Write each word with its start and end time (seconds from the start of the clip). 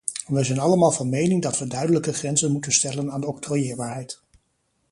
We 0.27 0.43
zijn 0.43 0.59
allemaal 0.59 0.91
van 0.91 1.09
mening 1.09 1.41
dat 1.41 1.57
we 1.59 1.67
duidelijke 1.67 2.13
grenzen 2.13 2.51
moeten 2.51 2.71
stellen 2.71 3.11
aan 3.11 3.23
octrooieerbaarheid. 3.23 4.21